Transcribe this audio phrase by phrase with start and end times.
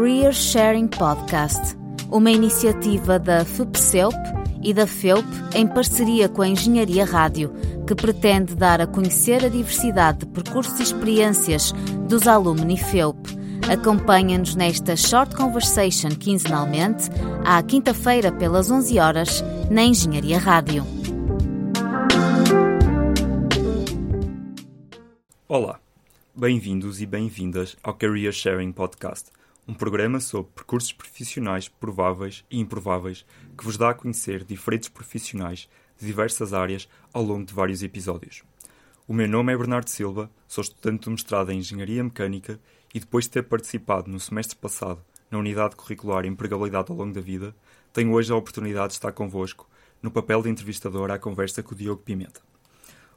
[0.00, 1.76] Career Sharing Podcast,
[2.10, 4.16] uma iniciativa da FUPCELP
[4.62, 7.52] e da FEUP em parceria com a Engenharia Rádio,
[7.86, 11.72] que pretende dar a conhecer a diversidade de percursos e experiências
[12.08, 13.18] dos alumni FEUP.
[13.70, 17.10] Acompanha-nos nesta Short Conversation quinzenalmente,
[17.44, 20.82] à quinta-feira pelas 11 horas, na Engenharia Rádio.
[25.46, 25.78] Olá,
[26.34, 29.30] bem-vindos e bem-vindas ao Career Sharing Podcast,
[29.70, 33.24] um programa sobre percursos profissionais prováveis e improváveis
[33.56, 38.42] que vos dá a conhecer diferentes profissionais de diversas áreas ao longo de vários episódios.
[39.06, 42.58] O meu nome é Bernardo Silva, sou estudante do mestrado em Engenharia Mecânica
[42.92, 47.20] e depois de ter participado no semestre passado na Unidade Curricular Empregabilidade ao Longo da
[47.20, 47.54] Vida,
[47.92, 49.70] tenho hoje a oportunidade de estar convosco
[50.02, 52.40] no papel de entrevistador à conversa com o Diogo Pimenta.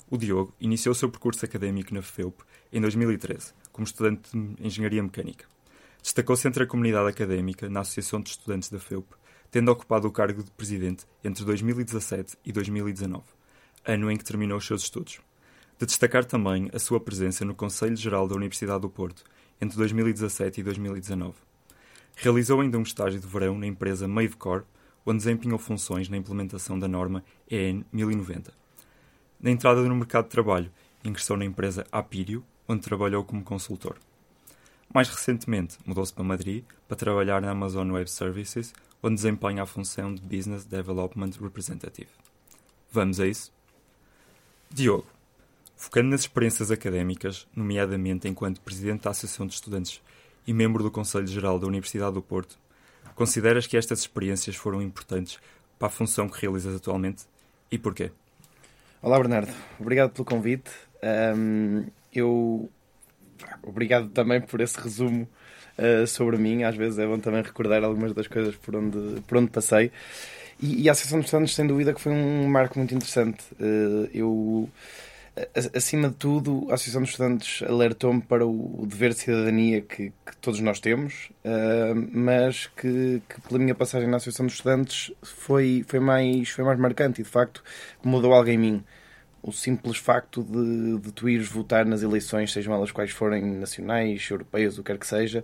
[0.07, 5.01] O Diogo iniciou o seu percurso académico na FEUP em 2013, como estudante de Engenharia
[5.01, 5.52] Mecânica.
[6.03, 9.07] Destacou-se entre a comunidade académica na Associação de Estudantes da FEUP,
[9.49, 13.23] tendo ocupado o cargo de presidente entre 2017 e 2019,
[13.83, 15.19] ano em que terminou os seus estudos.
[15.79, 19.23] De destacar também a sua presença no Conselho Geral da Universidade do Porto
[19.59, 21.33] entre 2017 e 2019.
[22.17, 24.65] Realizou ainda um estágio de verão na empresa Mavecor,
[25.03, 28.63] onde desempenhou funções na implementação da norma EN 1090
[29.43, 30.71] na entrada no mercado de trabalho,
[31.03, 33.97] ingressou na empresa Apirio, onde trabalhou como consultor.
[34.93, 40.13] Mais recentemente, mudou-se para Madrid para trabalhar na Amazon Web Services, onde desempenha a função
[40.13, 42.09] de Business Development Representative.
[42.91, 43.51] Vamos a isso?
[44.69, 45.07] Diogo,
[45.75, 50.01] focando nas experiências académicas, nomeadamente enquanto Presidente da Associação de Estudantes
[50.45, 52.57] e membro do Conselho Geral da Universidade do Porto,
[53.15, 55.39] consideras que estas experiências foram importantes
[55.79, 57.23] para a função que realizas atualmente
[57.71, 58.11] e porquê?
[59.01, 59.51] Olá, Bernardo.
[59.79, 60.69] Obrigado pelo convite.
[61.35, 62.69] Um, eu.
[63.61, 65.27] Obrigado também por esse resumo
[65.77, 66.63] uh, sobre mim.
[66.63, 69.91] Às vezes é bom também recordar algumas das coisas por onde, por onde passei.
[70.61, 73.43] E, e a Associação de Estudantes, sem dúvida, que foi um marco muito interessante.
[73.59, 74.69] Uh, eu
[75.75, 80.37] acima de tudo, a Associação de Estudantes alertou-me para o dever de cidadania que, que
[80.39, 85.83] todos nós temos, uh, mas que, que, pela minha passagem na Associação de Estudantes foi,
[85.87, 87.63] foi, mais, foi mais marcante e, de facto,
[88.03, 88.83] mudou algo em mim.
[89.43, 94.25] O simples facto de, de tu ires votar nas eleições, sejam elas quais forem nacionais,
[94.31, 95.43] europeias, o que quer que seja,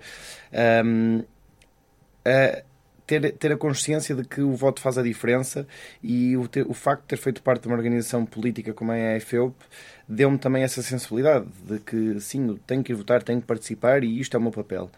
[0.86, 2.64] um, uh,
[3.06, 5.68] ter, ter a consciência de que o voto faz a diferença
[6.02, 9.14] e o, ter, o facto de ter feito parte de uma organização política como é
[9.14, 9.56] a EFEUP
[10.08, 14.20] deu-me também essa sensibilidade de que sim, tenho que ir votar, tenho que participar e
[14.20, 14.92] isto é o meu papel.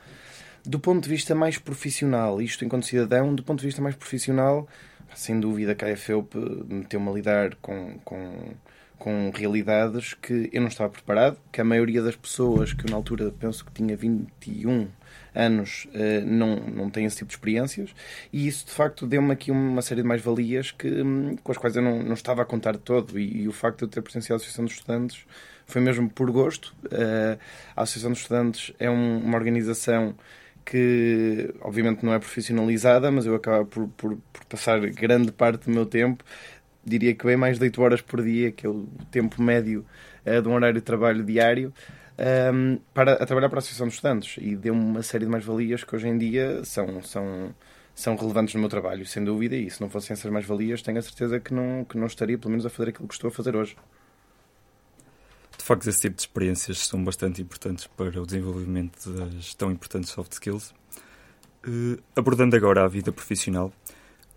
[0.66, 4.68] Do ponto de vista mais profissional, isto enquanto cidadão, do ponto de vista mais profissional,
[5.16, 6.36] sem dúvida que a EFEUP
[6.68, 8.54] meteu-me a lidar com, com,
[9.02, 12.96] com realidades que eu não estava preparado, que a maioria das pessoas que eu na
[12.96, 14.88] altura penso que tinha 21
[15.34, 17.96] anos uh, não, não têm esse tipo de experiências
[18.32, 21.76] e isso de facto deu-me aqui uma série de mais-valias que, um, com as quais
[21.76, 24.36] eu não, não estava a contar todo e, e, o facto de eu ter pertencido
[24.36, 25.26] à Associação dos Estudantes
[25.66, 26.76] foi mesmo por gosto.
[26.86, 27.40] Uh,
[27.76, 30.16] a Associação dos Estudantes é um, uma organização
[30.64, 35.72] que obviamente não é profissionalizada, mas eu acabo por, por, por, passar grande parte do
[35.72, 36.24] meu tempo,
[36.86, 39.86] diria que bem mais de 8 horas por dia, que é o tempo médio
[40.26, 41.74] uh, de um horário de trabalho diário,
[42.54, 45.84] um, para, a trabalhar para a Associação dos Estudantes e deu-me uma série de mais-valias
[45.84, 47.56] que hoje em dia são, são,
[47.96, 51.02] são relevantes no meu trabalho, sem dúvida, e se não fossem essas mais-valias, tenho a
[51.02, 53.56] certeza que não, que não estaria, pelo menos, a fazer aquilo que estou a fazer
[53.56, 53.76] hoje.
[55.58, 60.10] De facto, esse tipo de experiências são bastante importantes para o desenvolvimento das tão importantes
[60.10, 60.74] soft skills.
[61.68, 63.72] Uh, abordando agora a vida profissional,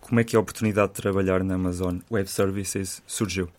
[0.07, 3.49] como é que a oportunidade de trabalhar na Amazon Web Services surgiu?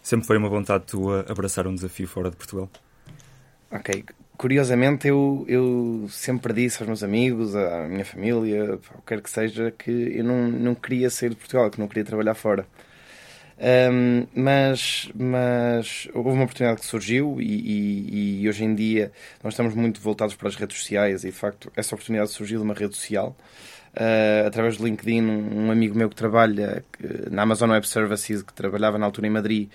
[0.00, 2.70] Sempre foi uma vontade tua abraçar um desafio fora de Portugal?
[3.70, 4.04] Ok.
[4.38, 9.30] Curiosamente, eu, eu sempre disse aos meus amigos, à minha família, o que quer que
[9.30, 12.66] seja, que eu não, não queria sair de Portugal, que não queria trabalhar fora.
[13.92, 19.12] Um, mas, mas houve uma oportunidade que surgiu e, e, e, hoje em dia
[19.44, 22.64] nós estamos muito voltados para as redes sociais e de facto essa oportunidade surgiu de
[22.64, 23.36] uma rede social
[23.94, 26.84] uh, através do LinkedIn um, amigo meu que trabalha
[27.30, 29.68] na Amazon Web Services que trabalhava na altura em Madrid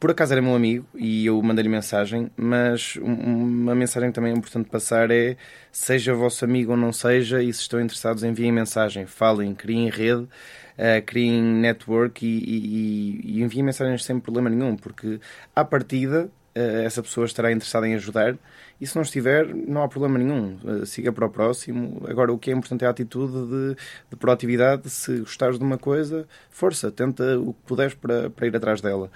[0.00, 5.10] por acaso era meu amigo e eu mandei-lhe mensagem, mas uma mensagem também importante passar
[5.10, 5.36] é
[5.70, 10.22] seja vosso amigo ou não seja, e se estão interessados, enviem mensagem, falem, criem rede,
[10.22, 15.20] uh, criem network e, e, e enviem mensagens sem problema nenhum, porque
[15.54, 18.38] à partida uh, essa pessoa estará interessada em ajudar
[18.80, 20.56] e se não estiver, não há problema nenhum.
[20.64, 22.02] Uh, siga para o próximo.
[22.08, 23.76] Agora, o que é importante é a atitude de,
[24.10, 24.88] de proatividade.
[24.88, 29.10] Se gostares de uma coisa, força, tenta o que puderes para, para ir atrás dela.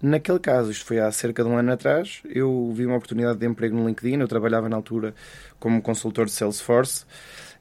[0.00, 3.46] Naquele caso, isto foi há cerca de um ano atrás, eu vi uma oportunidade de
[3.46, 4.20] emprego no LinkedIn.
[4.20, 5.14] Eu trabalhava na altura
[5.58, 7.04] como consultor de Salesforce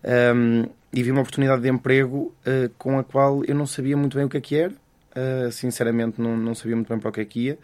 [0.04, 4.16] Um, e vi uma oportunidade de emprego uh, com a qual eu não sabia muito
[4.16, 4.74] bem o que é que era.
[4.74, 7.60] Uh, sinceramente, não, não sabia muito bem para o que é que ia.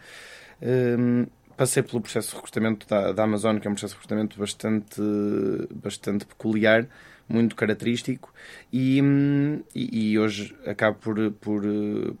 [0.62, 4.38] Um, passei pelo processo de recrutamento da, da Amazon, que é um processo de recrutamento
[4.38, 5.00] bastante,
[5.74, 6.86] bastante peculiar,
[7.28, 8.32] muito característico,
[8.72, 11.62] e, hum, e, e hoje acabo por, por,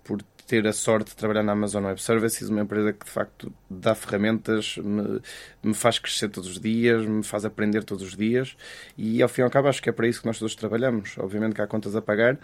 [0.02, 3.52] por ter a sorte de trabalhar na Amazon Web Services, uma empresa que de facto
[3.68, 5.20] dá ferramentas, me,
[5.62, 8.56] me faz crescer todos os dias, me faz aprender todos os dias
[8.96, 11.16] e ao fim e ao cabo acho que é para isso que nós todos trabalhamos.
[11.18, 12.38] Obviamente que há contas a pagar,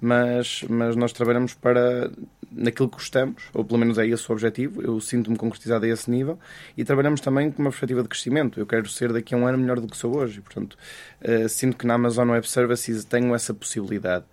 [0.00, 2.10] mas, mas nós trabalhamos para
[2.50, 4.82] naquilo que gostamos, ou pelo menos é esse o objetivo.
[4.82, 6.38] Eu sinto-me concretizado a esse nível
[6.76, 8.58] e trabalhamos também com uma perspectiva de crescimento.
[8.58, 10.76] Eu quero ser daqui a um ano melhor do que sou hoje, portanto,
[11.22, 14.24] uh, sinto que na Amazon Web Services tenho essa possibilidade.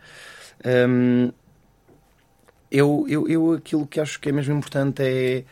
[0.65, 1.31] Um,
[2.71, 5.43] eu, eu, eu aquilo que acho que é mesmo importante é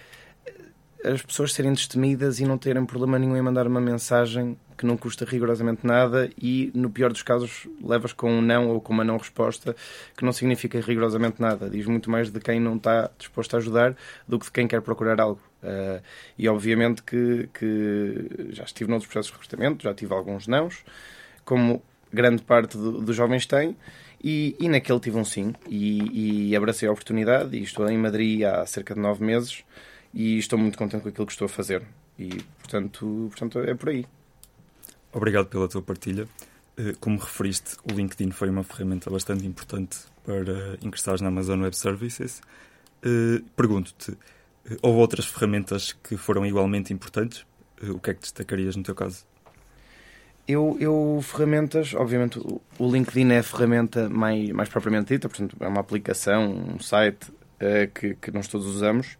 [1.03, 4.97] as pessoas serem destemidas e não terem problema nenhum em mandar uma mensagem que não
[4.97, 9.03] custa rigorosamente nada e, no pior dos casos, levas com um não ou com uma
[9.03, 9.75] não resposta
[10.17, 11.69] que não significa rigorosamente nada.
[11.69, 13.95] Diz muito mais de quem não está disposto a ajudar
[14.27, 15.41] do que de quem quer procurar algo.
[15.61, 16.01] Uh,
[16.37, 20.83] e, obviamente, que, que já estive noutros processos de recrutamento, já tive alguns nãos,
[21.45, 23.75] como grande parte do, dos jovens tem,
[24.23, 28.43] e, e naquele tive um sim, e, e abracei a oportunidade, e estou em Madrid
[28.43, 29.63] há cerca de nove meses,
[30.13, 31.83] e estou muito contente com aquilo que estou a fazer.
[32.17, 32.29] E,
[32.59, 34.05] portanto, portanto é por aí.
[35.11, 36.27] Obrigado pela tua partilha.
[36.77, 41.75] Eh, como referiste, o LinkedIn foi uma ferramenta bastante importante para ingressares na Amazon Web
[41.75, 42.41] Services.
[43.03, 44.11] Eh, pergunto-te,
[44.69, 47.45] eh, houve outras ferramentas que foram igualmente importantes?
[47.89, 49.25] O que é que destacarias no teu caso?
[50.47, 55.67] Eu, eu ferramentas, obviamente, o LinkedIn é a ferramenta mais, mais propriamente dita, portanto, é
[55.67, 59.17] uma aplicação, um site uh, que, que nós todos usamos,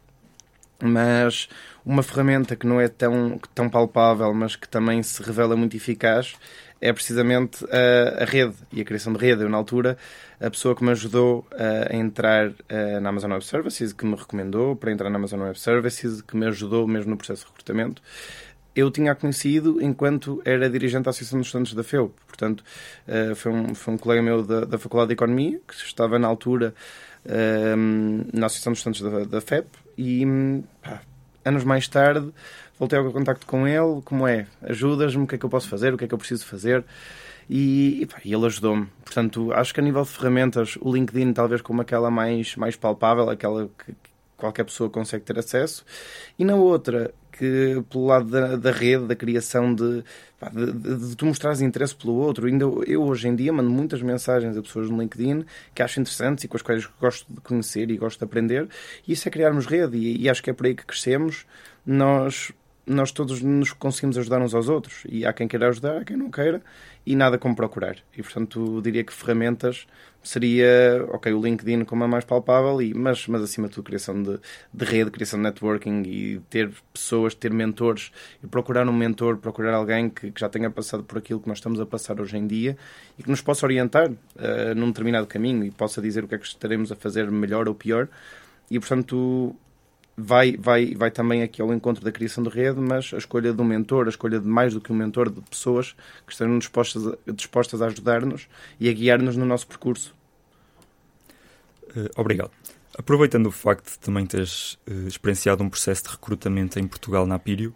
[0.81, 1.47] mas
[1.85, 6.35] uma ferramenta que não é tão, tão palpável, mas que também se revela muito eficaz,
[6.81, 9.43] é precisamente a, a rede e a criação de rede.
[9.43, 9.97] Eu, na altura,
[10.39, 14.75] a pessoa que me ajudou a entrar uh, na Amazon Web Services, que me recomendou
[14.75, 18.01] para entrar na Amazon Web Services, que me ajudou mesmo no processo de recrutamento,
[18.75, 22.13] eu tinha conhecido enquanto era dirigente da Associação dos Estudantes da FEUP.
[22.25, 22.63] Portanto,
[23.07, 26.27] uh, foi, um, foi um colega meu da, da Faculdade de Economia, que estava na
[26.27, 26.73] altura
[27.25, 30.25] uh, na Associação dos Estudantes da, da FEP, e
[30.81, 31.01] pá,
[31.43, 32.31] anos mais tarde
[32.81, 35.93] voltei ao contacto com ele, como é, ajudas-me, o que é que eu posso fazer,
[35.93, 36.83] o que é que eu preciso fazer,
[37.47, 38.87] e, e, pá, ele ajudou-me.
[39.05, 43.29] Portanto, acho que a nível de ferramentas, o LinkedIn talvez como aquela mais, mais palpável,
[43.29, 43.93] aquela que
[44.35, 45.85] qualquer pessoa consegue ter acesso,
[46.39, 50.03] e na outra, que pelo lado da, da rede, da criação de,
[50.53, 52.45] de, de, de tu mostrares interesse pelo outro.
[52.45, 55.43] Ainda eu hoje em dia mando muitas mensagens a pessoas no LinkedIn
[55.73, 58.69] que acho interessantes e com as quais gosto de conhecer e gosto de aprender.
[59.07, 61.47] E isso é criarmos rede e, e acho que é por aí que crescemos.
[61.83, 62.51] Nós
[62.85, 65.03] nós todos nos conseguimos ajudar uns aos outros.
[65.07, 66.61] E há quem queira ajudar, há quem não queira,
[67.05, 67.97] e nada como procurar.
[68.15, 69.87] E portanto, diria que ferramentas
[70.23, 74.21] seria, ok, o LinkedIn como a mais palpável, e, mas, mas acima de tudo, criação
[74.21, 74.39] de,
[74.71, 78.11] de rede, criação de networking e ter pessoas, ter mentores
[78.43, 81.57] e procurar um mentor, procurar alguém que, que já tenha passado por aquilo que nós
[81.57, 82.77] estamos a passar hoje em dia
[83.17, 86.37] e que nos possa orientar uh, num determinado caminho e possa dizer o que é
[86.37, 88.07] que estaremos a fazer melhor ou pior.
[88.69, 89.55] E portanto,
[90.15, 93.61] vai, vai, vai também aqui ao encontro da criação de rede, mas a escolha de
[93.61, 97.07] um mentor, a escolha de mais do que um mentor, de pessoas que estejam dispostas,
[97.07, 98.47] a, dispostas a ajudar-nos
[98.79, 100.15] e a guiar-nos no nosso percurso.
[101.95, 102.51] Uh, obrigado.
[102.97, 107.35] Aproveitando o facto de também teres uh, experienciado um processo de recrutamento em Portugal na
[107.35, 107.73] Apírio,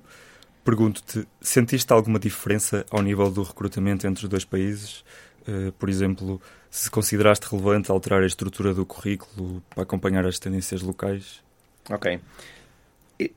[0.63, 5.03] pergunto-te, sentiste alguma diferença ao nível do recrutamento entre os dois países?
[5.47, 10.81] Uh, por exemplo, se consideraste relevante alterar a estrutura do currículo para acompanhar as tendências
[10.81, 11.44] locais?
[11.89, 12.19] Ok.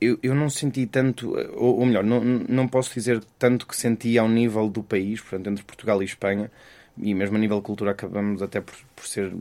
[0.00, 4.18] Eu, eu não senti tanto, ou, ou melhor, não, não posso dizer tanto que senti
[4.18, 6.50] ao nível do país, portanto, entre Portugal e Espanha,
[7.00, 9.32] e mesmo a nível de cultura acabamos até por, por ser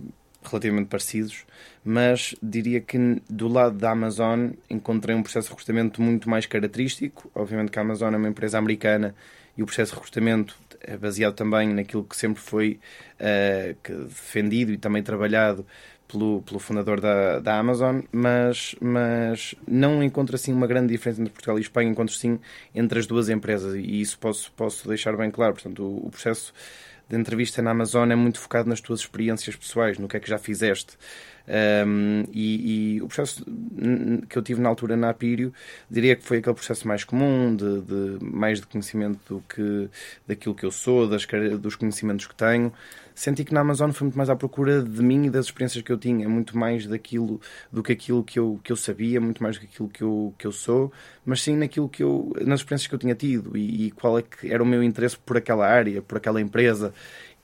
[0.43, 1.45] relativamente parecidos,
[1.83, 7.29] mas diria que do lado da Amazon encontrei um processo de recrutamento muito mais característico.
[7.33, 9.15] Obviamente que a Amazon é uma empresa americana
[9.57, 12.79] e o processo de recrutamento é baseado também naquilo que sempre foi
[13.19, 15.65] uh, defendido e também trabalhado
[16.07, 21.33] pelo, pelo fundador da, da Amazon, mas, mas não encontro assim uma grande diferença entre
[21.33, 22.39] Portugal e Espanha, encontro sim
[22.73, 25.53] entre as duas empresas e isso posso, posso deixar bem claro.
[25.53, 26.53] Portanto, o, o processo
[27.09, 30.29] de entrevista na Amazon é muito focado nas tuas experiências pessoais, no que é que
[30.29, 30.97] já fizeste.
[31.47, 33.45] Um, e, e, o processo
[34.27, 35.53] que eu tive na altura na Apírio
[35.89, 39.89] diria que foi aquele processo mais comum, de, de mais de conhecimento do que
[40.27, 41.25] daquilo que eu sou, das,
[41.59, 42.73] dos conhecimentos que tenho
[43.17, 45.91] senti que na Amazon foi muito mais à procura de mim e das experiências que
[45.91, 49.55] eu tinha, muito mais daquilo do que aquilo que eu, que eu sabia, muito mais
[49.57, 50.91] do que aquilo que eu, que eu sou,
[51.25, 54.21] mas sim naquilo que eu, nas experiências que eu tinha tido e, e qual é
[54.21, 56.93] que era o meu interesse por aquela área, por aquela empresa.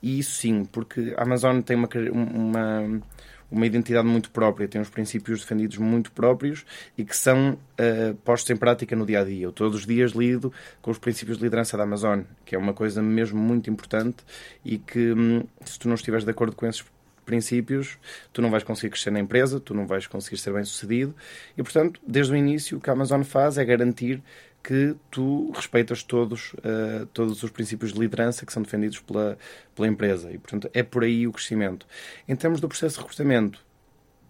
[0.00, 3.02] e isso sim, porque a Amazon tem uma, uma,
[3.50, 6.64] uma identidade muito própria, tem uns princípios defendidos muito próprios
[6.96, 9.44] e que são uh, postos em prática no dia a dia.
[9.44, 12.74] Eu todos os dias lido com os princípios de liderança da Amazon, que é uma
[12.74, 14.24] coisa mesmo muito importante
[14.64, 16.84] e que, hum, se tu não estiveres de acordo com esses
[17.24, 17.98] princípios,
[18.32, 21.14] tu não vais conseguir crescer na empresa, tu não vais conseguir ser bem sucedido
[21.56, 24.22] e, portanto, desde o início, o que a Amazon faz é garantir
[24.62, 29.36] que tu respeitas todos, uh, todos os princípios de liderança que são defendidos pela,
[29.74, 30.32] pela empresa.
[30.32, 31.86] E, portanto, é por aí o crescimento.
[32.26, 33.62] Em termos do processo de recrutamento,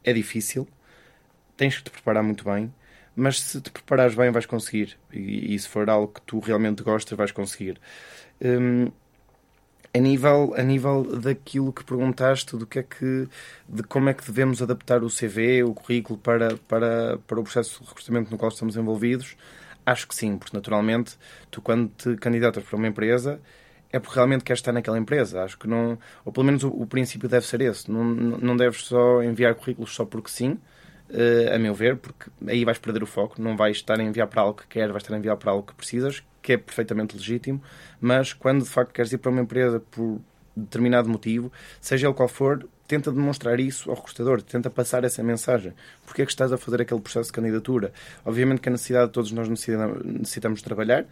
[0.03, 0.67] é difícil,
[1.57, 2.75] tens que te preparar muito bem,
[3.15, 4.99] mas se te preparares bem, vais conseguir.
[5.13, 7.81] E, e se for algo que tu realmente gostas, vais conseguir.
[8.41, 8.91] Um,
[9.95, 13.29] a nível, a nível daquilo que perguntaste, do que é que,
[13.69, 17.83] de como é que devemos adaptar o CV, o currículo para, para, para o processo
[17.83, 19.37] de recrutamento no qual estamos envolvidos,
[19.87, 21.17] Acho que sim, porque naturalmente
[21.51, 23.41] tu quando te candidatas para uma empresa
[23.93, 25.43] é porque realmente queres estar naquela empresa.
[25.45, 27.91] Acho que não, ou pelo menos o, o princípio deve ser esse.
[27.91, 30.59] Não, não deves só enviar currículos só porque sim,
[31.55, 33.41] a meu ver, porque aí vais perder o foco.
[33.41, 35.67] Não vais estar a enviar para algo que queres, vais estar a enviar para algo
[35.67, 37.63] que precisas, que é perfeitamente legítimo.
[38.01, 40.21] Mas quando de facto queres ir para uma empresa por
[40.57, 45.73] determinado motivo, seja ele qual for, tenta demonstrar isso ao recrutador, tenta passar essa mensagem.
[46.07, 47.93] Porque é que estás a fazer aquele processo de candidatura?
[48.25, 51.07] Obviamente que a necessidade, todos nós necessitamos trabalhar,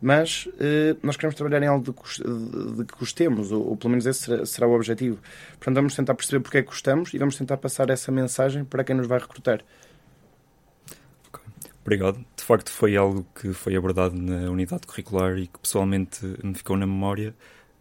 [0.00, 4.06] mas eh, nós queremos trabalhar em algo de, de, que gostemos, ou, ou, pelo menos
[4.06, 5.18] esse será, será, o objetivo.
[5.52, 8.84] Portanto, vamos tentar perceber porque é que gostamos e vamos tentar passar essa mensagem para
[8.84, 9.64] quem nos vai recrutar.
[11.82, 12.24] Obrigado.
[12.34, 16.76] De facto, foi algo que foi abordado na unidade curricular e que pessoalmente me ficou
[16.76, 17.34] na memória.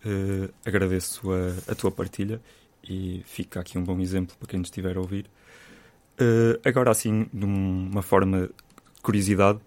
[0.05, 2.41] Uh, agradeço a, a tua partilha
[2.83, 5.25] e fica aqui um bom exemplo para quem nos estiver a ouvir.
[6.19, 9.59] Uh, agora, assim, de uma forma de curiosidade,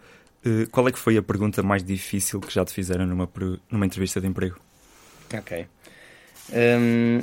[0.44, 3.28] uh, qual é que foi a pergunta mais difícil que já te fizeram numa,
[3.70, 4.58] numa entrevista de emprego?
[5.32, 5.66] Ok.
[6.52, 7.22] Um,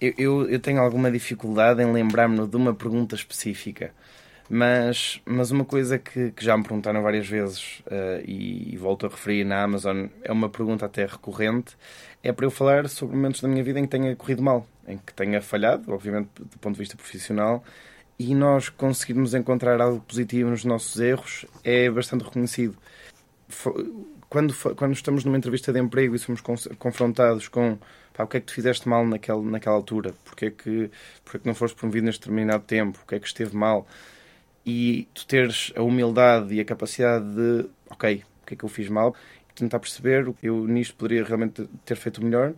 [0.00, 3.92] eu, eu, eu, tenho alguma dificuldade em lembrar-me de uma pergunta específica,
[4.50, 9.06] mas, mas uma coisa que, que já me perguntaram várias vezes uh, e, e volto
[9.06, 11.76] a referir na Amazon, é uma pergunta até recorrente,
[12.22, 14.98] é para eu falar sobre momentos da minha vida em que tenha corrido mal em
[14.98, 17.62] que tenha falhado, obviamente do ponto de vista profissional,
[18.30, 22.76] e nós conseguirmos encontrar algo positivo nos nossos erros é bastante reconhecido.
[24.28, 26.40] Quando, quando estamos numa entrevista de emprego e somos
[26.78, 27.78] confrontados com
[28.14, 30.90] pá, o que é que tu fizeste mal naquela, naquela altura, porque é, que,
[31.24, 33.86] porque é que não foste promovido neste determinado tempo, o que é que esteve mal,
[34.64, 38.68] e tu teres a humildade e a capacidade de, ok, o que é que eu
[38.68, 39.14] fiz mal,
[39.54, 42.54] tentar perceber, eu nisto poderia realmente ter feito melhor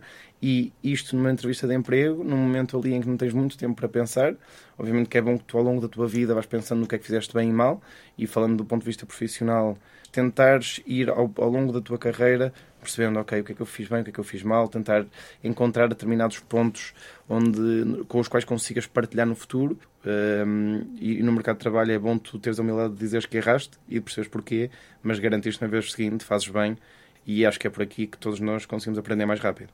[0.47, 3.73] e isto numa entrevista de emprego, num momento ali em que não tens muito tempo
[3.73, 4.35] para pensar,
[4.77, 6.93] obviamente que é bom que tu ao longo da tua vida vais pensando no que
[6.93, 7.81] é que fizeste bem e mal
[8.15, 9.75] e falando do ponto de vista profissional,
[10.11, 13.65] tentares ir ao, ao longo da tua carreira percebendo, ok, o que é que eu
[13.65, 15.07] fiz bem, o que é que eu fiz mal, tentar
[15.43, 16.93] encontrar determinados pontos
[17.27, 19.79] onde, com os quais consigas partilhar no futuro.
[20.05, 23.37] Um, e no mercado de trabalho é bom tu teres a humildade de dizeres que
[23.37, 24.69] erraste e de perceberes porquê,
[25.01, 26.77] mas garantires na vez seguinte, fazes bem
[27.25, 29.73] e acho que é por aqui que todos nós conseguimos aprender mais rápido.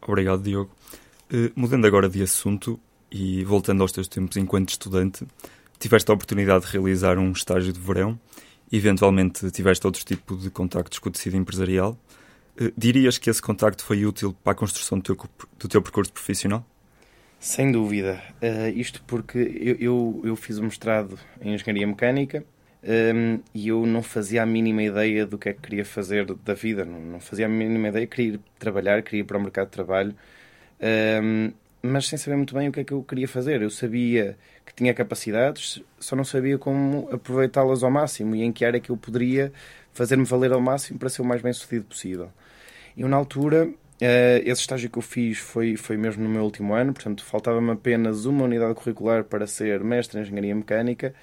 [0.00, 0.70] Obrigado, Diogo.
[1.32, 2.78] Uh, mudando agora de assunto
[3.10, 5.26] e voltando aos teus tempos enquanto estudante,
[5.78, 8.18] tiveste a oportunidade de realizar um estágio de verão
[8.70, 11.98] eventualmente tiveste outro tipo de contactos com o tecido empresarial.
[12.60, 16.12] Uh, dirias que esse contacto foi útil para a construção do teu, do teu percurso
[16.12, 16.66] profissional?
[17.38, 18.22] Sem dúvida.
[18.42, 22.44] Uh, isto porque eu, eu, eu, fiz o mestrado em Engenharia Mecânica
[22.86, 26.54] um, e eu não fazia a mínima ideia do que é que queria fazer da
[26.54, 26.84] vida.
[26.84, 28.06] Não, não fazia a mínima ideia.
[28.06, 30.14] Queria ir trabalhar, queria ir para o mercado de trabalho.
[31.22, 31.52] Um,
[31.82, 33.60] mas sem saber muito bem o que é que eu queria fazer.
[33.62, 38.64] Eu sabia que tinha capacidades, só não sabia como aproveitá-las ao máximo e em que
[38.64, 39.52] área que eu poderia
[39.92, 42.30] fazer-me valer ao máximo para ser o mais bem sucedido possível.
[42.96, 43.68] E na altura,
[44.00, 47.70] eh, esse estágio que eu fiz foi, foi mesmo no meu último ano, portanto, faltava-me
[47.72, 51.14] apenas uma unidade curricular para ser mestre em Engenharia Mecânica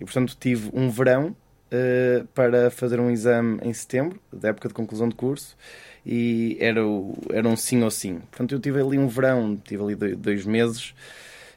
[0.00, 1.36] e, portanto, tive um verão
[1.72, 5.56] uh, para fazer um exame em setembro, da época de conclusão de curso,
[6.04, 8.20] e era, o, era um sim ou sim.
[8.30, 10.94] Portanto, eu tive ali um verão, tive ali dois meses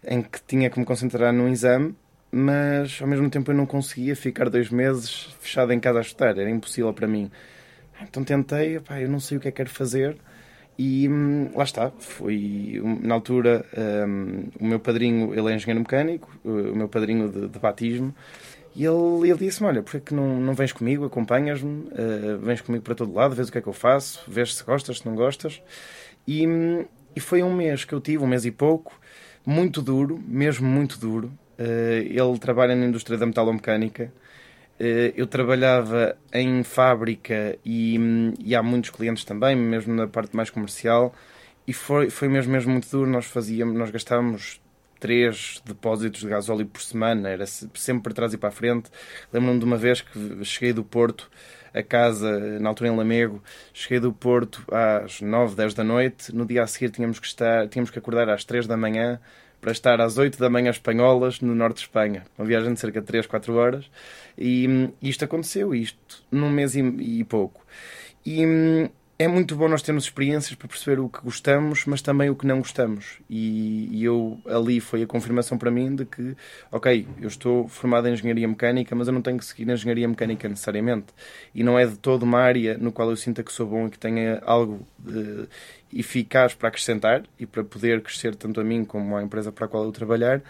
[0.06, 1.96] em que tinha que me concentrar num exame,
[2.32, 6.38] mas ao mesmo tempo eu não conseguia ficar dois meses fechado em casa a estudar,
[6.38, 7.30] era impossível para mim.
[8.02, 10.18] Então tentei, eu não sei o que é que quero fazer.
[10.82, 13.66] E hum, lá está, foi na altura
[14.08, 18.16] um, o meu padrinho, ele é engenheiro mecânico, o meu padrinho de, de batismo,
[18.74, 22.82] e ele, ele disse-me: Olha, por que não, não vens comigo, acompanhas-me, uh, vens comigo
[22.82, 25.16] para todo lado, vês o que é que eu faço, vês se gostas, se não
[25.16, 25.62] gostas.
[26.26, 28.98] E, hum, e foi um mês que eu tive, um mês e pouco,
[29.46, 31.28] muito duro, mesmo muito duro.
[31.60, 34.06] Uh, ele trabalha na indústria da metalomecânica.
[34.06, 34.29] Uh,
[35.16, 37.98] eu trabalhava em fábrica e,
[38.40, 41.14] e, há muitos clientes também, mesmo na parte mais comercial.
[41.68, 43.10] e foi, foi mesmo, mesmo muito duro.
[43.10, 44.62] Nós fazíamos, nós gastávamos
[45.00, 48.90] três depósitos de gasóleo por semana, era sempre para trás e para a frente.
[49.34, 51.30] Lembro-me de uma vez que cheguei do Porto
[51.74, 53.44] a casa, na altura em Lamego,
[53.74, 57.68] cheguei do Porto às 9, 10 da noite, no dia a seguir tínhamos que, estar,
[57.68, 59.20] tínhamos que acordar às 3 da manhã
[59.62, 62.26] para estar às 8 da manhã espanholas no norte de Espanha.
[62.38, 63.90] Uma viagem de cerca de 3, 4 horas.
[64.38, 67.66] E, hum, isto aconteceu, isto num mês e, e pouco.
[68.26, 68.90] E hum,
[69.22, 72.48] é muito bom nós termos experiências para perceber o que gostamos, mas também o que
[72.48, 73.20] não gostamos.
[73.30, 76.38] E, e, eu ali foi a confirmação para mim de que,
[76.72, 80.08] ok, eu estou formado em engenharia mecânica, mas eu não tenho que seguir na engenharia
[80.08, 81.08] mecânica necessariamente.
[81.54, 83.90] E não é de toda uma área no qual eu sinta que sou bom e
[83.90, 85.50] que tenha algo de,
[85.94, 89.68] eficaz para acrescentar e para poder crescer tanto a mim como à empresa para a
[89.68, 90.42] qual eu trabalhar.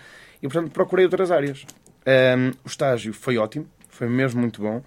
[0.44, 1.66] E portanto procurei outras áreas.
[2.06, 4.84] Um, o estágio foi ótimo, foi mesmo muito bom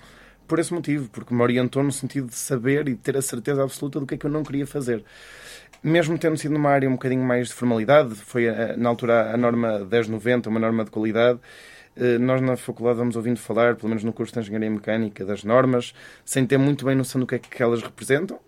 [0.53, 3.99] por esse motivo, porque me orientou no sentido de saber e ter a certeza absoluta
[3.99, 5.03] do que é que eu não queria fazer.
[5.83, 9.37] Mesmo tendo sido numa área um bocadinho mais de formalidade, foi eh, na altura a
[9.39, 11.41] norma 1090, uma norma de qualidade,
[11.97, 15.43] eh, nós na faculdade vamos ouvindo falar, pelo menos no curso de Engenharia Mecânica, das
[15.43, 18.39] normas, sem ter muito bem noção do que é que elas representam.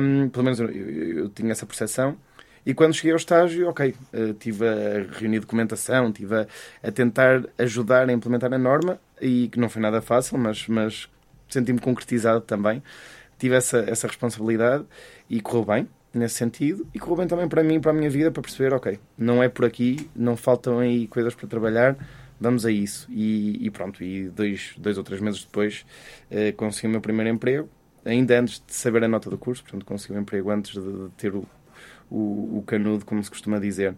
[0.00, 2.16] Um, pelo menos eu, eu, eu, tinha essa percepção.
[2.64, 6.46] E quando cheguei ao estágio, ok, uh, tive a reunir documentação, tive a,
[6.82, 11.08] a, tentar ajudar a implementar a norma, e que não foi nada fácil, mas, mas
[11.50, 12.82] senti-me concretizado também.
[13.38, 14.84] Tive essa, essa responsabilidade
[15.28, 18.30] e correu bem nesse sentido e correu bem também para mim, para a minha vida,
[18.30, 21.96] para perceber, ok, não é por aqui, não faltam aí coisas para trabalhar,
[22.40, 23.06] vamos a isso.
[23.10, 25.86] E, e pronto, e dois, dois ou três meses depois
[26.30, 27.68] eh, consegui o meu primeiro emprego,
[28.04, 31.10] ainda antes de saber a nota do curso, portanto consegui o emprego antes de, de
[31.16, 31.46] ter o,
[32.10, 33.94] o, o, canudo, como se costuma dizer.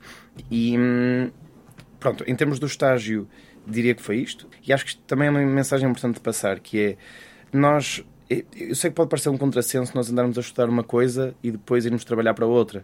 [0.50, 1.30] E hum,
[1.98, 3.28] pronto, em termos do estágio,
[3.66, 4.48] diria que foi isto.
[4.66, 6.96] E acho que também é uma mensagem importante de passar, que é
[7.52, 8.04] nós.
[8.56, 11.84] Eu sei que pode parecer um contrassenso nós andarmos a estudar uma coisa e depois
[11.84, 12.82] irmos trabalhar para outra.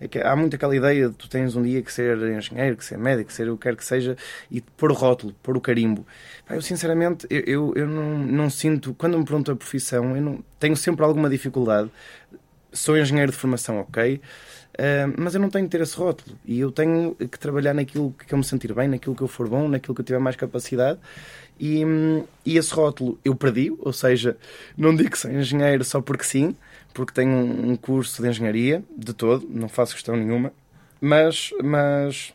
[0.00, 2.84] É que há muito aquela ideia de tu tens um dia que ser engenheiro, que
[2.84, 4.16] ser médico, que ser o que quer que seja,
[4.50, 6.06] e pôr o rótulo, pôr o carimbo.
[6.48, 8.94] Eu, sinceramente, eu, eu, eu não, não, sinto.
[8.94, 11.90] Quando me pergunto a profissão, eu não, tenho sempre alguma dificuldade.
[12.72, 14.20] Sou engenheiro de formação, ok.
[14.78, 16.38] Uh, mas eu não tenho que ter esse rótulo.
[16.44, 19.48] E eu tenho que trabalhar naquilo que eu me sentir bem, naquilo que eu for
[19.48, 21.00] bom, naquilo que eu tiver mais capacidade.
[21.58, 21.82] E,
[22.46, 24.36] e esse rótulo eu perdi, ou seja,
[24.76, 26.54] não digo que sou engenheiro só porque sim,
[26.94, 30.52] porque tenho um curso de engenharia de todo, não faço questão nenhuma,
[31.00, 32.32] mas, mas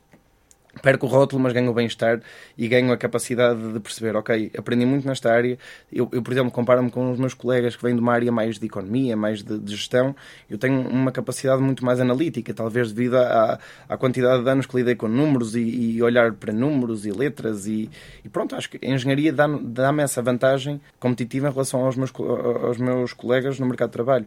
[0.82, 2.22] perco o rótulo, mas ganho o bem-estar
[2.58, 5.58] e ganho a capacidade de perceber, ok, aprendi muito nesta área.
[5.92, 8.58] Eu, eu por exemplo, comparo-me com os meus colegas que vêm de uma área mais
[8.58, 10.16] de economia, mais de, de gestão.
[10.50, 14.76] Eu tenho uma capacidade muito mais analítica, talvez devido à, à quantidade de anos que
[14.76, 17.68] lidei com números e, e olhar para números e letras.
[17.68, 17.90] E,
[18.24, 22.12] e pronto, acho que a engenharia dá-me dá essa vantagem competitiva em relação aos meus,
[22.18, 24.26] aos meus colegas no mercado de trabalho.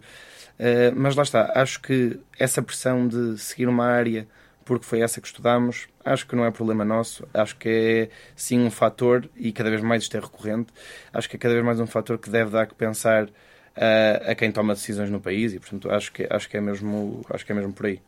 [0.59, 4.27] Uh, mas lá está, acho que essa pressão de seguir uma área
[4.67, 5.89] porque foi essa que estudámos.
[6.05, 9.81] Acho que não é problema nosso, acho que é sim um fator, e cada vez
[9.81, 10.73] mais isto é recorrente,
[11.15, 14.35] acho que é cada vez mais um fator que deve dar que pensar uh, a
[14.35, 17.53] quem toma decisões no país e, portanto, acho que, acho, que é mesmo, acho que
[17.53, 18.03] é mesmo por aí.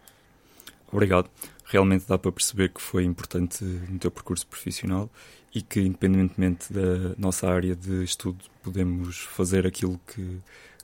[0.92, 1.30] Obrigado.
[1.64, 5.08] Realmente dá para perceber que foi importante no teu percurso profissional
[5.54, 10.22] e que, independentemente da nossa área de estudo, podemos fazer aquilo que,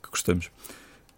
[0.01, 0.51] que gostamos.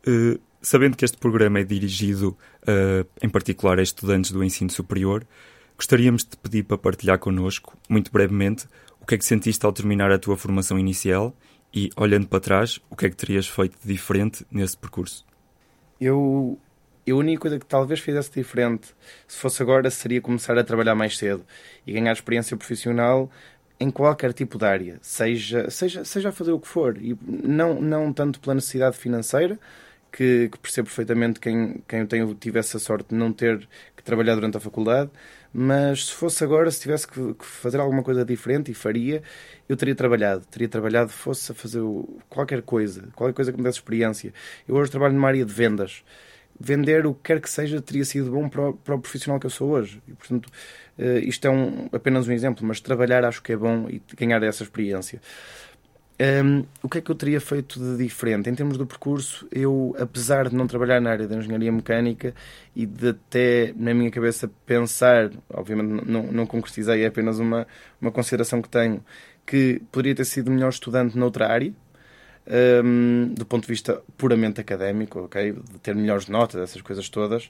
[0.08, 5.26] Uh, Sabendo que este programa é dirigido, uh, em particular, a estudantes do ensino superior,
[5.76, 8.66] gostaríamos de pedir para partilhar connosco, muito brevemente,
[9.00, 11.34] o que é que sentiste ao terminar a tua formação inicial
[11.74, 15.26] e, olhando para trás, o que é que terias feito de diferente nesse percurso?
[16.02, 16.60] Eu,
[17.08, 18.88] a única coisa que talvez fizesse diferente,
[19.28, 21.46] se fosse agora, seria começar a trabalhar mais cedo
[21.86, 23.30] e ganhar experiência profissional
[23.80, 27.80] em qualquer tipo de área, seja, seja, seja a fazer o que for, e não,
[27.80, 29.60] não tanto pela necessidade financeira,
[30.18, 34.02] que, que percebo perfeitamente quem, quem eu tenho, tive essa sorte de não ter que
[34.02, 35.12] trabalhar durante a faculdade,
[35.54, 39.22] mas se fosse agora, se tivesse que, que fazer alguma coisa diferente e faria,
[39.70, 40.44] eu teria trabalhado.
[40.50, 41.82] Teria trabalhado, fosse a fazer
[42.28, 44.34] qualquer coisa, qualquer coisa que me desse experiência.
[44.68, 46.04] Eu hoje trabalho numa área de vendas.
[46.60, 49.46] Vender o que quer que seja teria sido bom para o, para o profissional que
[49.46, 50.02] eu sou hoje.
[50.08, 50.48] E, portanto,
[50.98, 54.42] uh, isto é um, apenas um exemplo, mas trabalhar acho que é bom e ganhar
[54.42, 55.22] essa experiência.
[56.20, 58.50] Um, o que é que eu teria feito de diferente?
[58.50, 62.34] Em termos do percurso, eu, apesar de não trabalhar na área da engenharia mecânica
[62.76, 67.68] e de até, na minha cabeça, pensar, obviamente não, não concretizei, é apenas uma,
[68.02, 69.04] uma consideração que tenho,
[69.46, 71.72] que poderia ter sido melhor estudante noutra área,
[72.84, 75.52] um, do ponto de vista puramente académico, ok?
[75.52, 77.50] De ter melhores notas, essas coisas todas,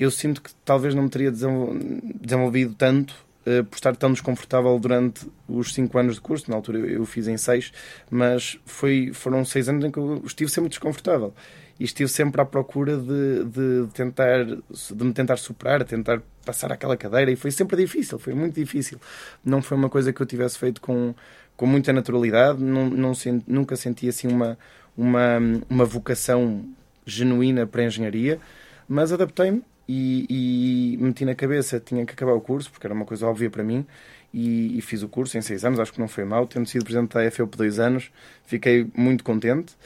[0.00, 5.26] eu sinto que talvez não me teria desenvolvido tanto uh, por estar tão desconfortável durante
[5.48, 6.50] os 5 anos de curso.
[6.50, 7.72] Na altura eu, fiz em 6,
[8.10, 11.32] mas foi, foram 6 anos em que eu estive sempre desconfortável
[11.78, 16.96] e estive sempre à procura de, de, tentar de me tentar superar, tentar passar aquela
[16.96, 18.98] cadeira e foi sempre difícil, foi muito difícil.
[19.44, 21.14] Não foi uma coisa que eu tivesse feito com,
[21.56, 23.12] com muita naturalidade, não, não
[23.46, 24.58] nunca senti assim uma,
[24.96, 26.64] uma, uma vocação
[27.04, 28.40] genuína para a engenharia,
[28.88, 33.04] mas adaptei-me e, e, meti na cabeça tinha que acabar o curso, porque era uma
[33.04, 33.86] coisa óbvia para mim,
[34.32, 36.84] e, e, fiz o curso em seis anos, acho que não foi mal, tendo sido
[36.84, 38.10] presidente da FEUP dois anos,
[38.44, 39.76] fiquei muito contente.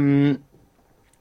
[0.00, 0.38] Um,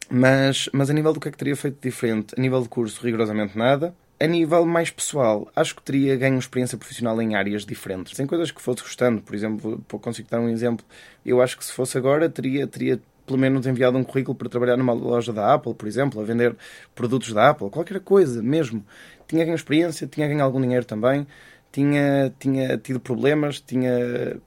[0.10, 2.36] mas, mas a nível do que é que teria feito diferente?
[2.38, 3.96] A nível de curso, rigorosamente nada.
[4.20, 8.18] A nível mais pessoal, acho que teria ganho experiência profissional em áreas diferentes.
[8.20, 10.86] Em coisas que fosse gostando, por exemplo, consigo dar um exemplo.
[11.26, 14.78] Eu acho que se fosse agora, teria, teria pelo menos enviado um currículo para trabalhar
[14.78, 16.56] numa loja da Apple, por exemplo, a vender
[16.94, 18.86] produtos da Apple, qualquer coisa mesmo.
[19.28, 21.26] Tinha ganho experiência, tinha ganho algum dinheiro também,
[21.72, 24.38] tinha, tinha tido problemas, tinha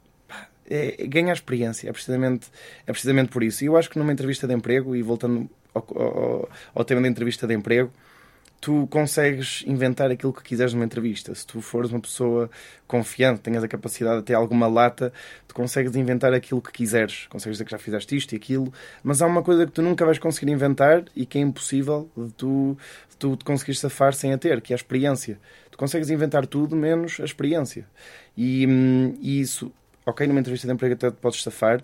[0.70, 2.48] é, ganhar experiência, é precisamente,
[2.86, 3.64] é precisamente por isso.
[3.64, 7.08] E eu acho que numa entrevista de emprego, e voltando ao, ao, ao tema da
[7.08, 7.90] entrevista de emprego,
[8.60, 11.34] tu consegues inventar aquilo que quiseres numa entrevista.
[11.34, 12.50] Se tu fores uma pessoa
[12.86, 15.12] confiante, tenhas a capacidade de ter alguma lata,
[15.46, 17.26] tu consegues inventar aquilo que quiseres.
[17.28, 20.04] Consegues dizer que já fizeste isto e aquilo, mas há uma coisa que tu nunca
[20.04, 22.76] vais conseguir inventar e que é impossível de tu,
[23.10, 25.38] de tu te conseguires safar sem a ter, que é a experiência.
[25.70, 27.86] Tu consegues inventar tudo menos a experiência.
[28.36, 29.72] E, hum, e isso
[30.08, 31.82] ok, numa entrevista de emprego até podes safar,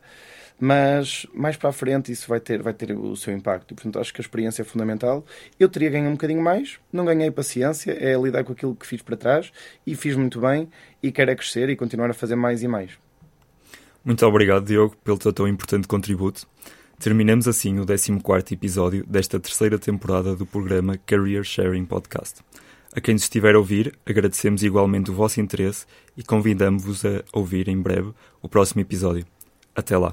[0.59, 3.73] mas mais para a frente isso vai ter, vai ter o seu impacto.
[3.73, 5.25] E, portanto, acho que a experiência é fundamental.
[5.59, 9.03] Eu teria ganho um bocadinho mais, não ganhei paciência, é lidar com aquilo que fiz
[9.03, 9.53] para trás
[9.87, 10.69] e fiz muito bem
[11.03, 12.93] e quero é crescer e continuar a fazer mais e mais.
[14.05, 16.47] Muito obrigado, Diogo, pelo teu tão importante contributo.
[16.99, 22.41] Terminamos assim o 14 episódio desta terceira temporada do programa Career Sharing Podcast.
[22.95, 25.85] A quem nos estiver a ouvir, agradecemos igualmente o vosso interesse
[26.17, 29.27] e convidamos-vos a ouvir em breve o próximo episódio.
[29.75, 30.13] Até lá!